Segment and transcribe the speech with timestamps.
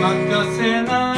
[0.00, 1.17] 任せない。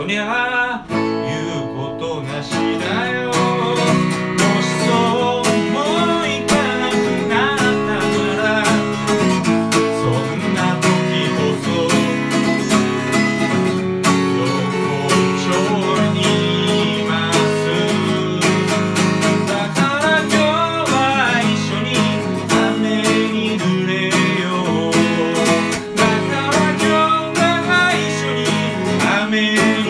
[0.00, 0.96] そりゃ言
[1.62, 2.56] うことなしだ
[3.20, 3.28] よ。
[3.28, 3.34] も
[4.62, 5.76] しそうも
[6.24, 6.94] いかなく
[7.28, 8.00] なった
[8.40, 8.64] ら
[10.00, 10.88] そんな時
[11.36, 11.68] こそ
[14.38, 14.48] 横
[15.36, 15.44] 丁
[16.14, 16.18] に
[17.00, 17.36] います。
[19.46, 20.34] だから今日
[20.88, 20.96] は
[21.44, 21.92] 一緒に
[22.56, 24.48] 雨に濡れよ
[24.88, 24.96] う。
[25.94, 28.48] だから今日は一緒に
[29.28, 29.44] 雨
[29.84, 29.89] に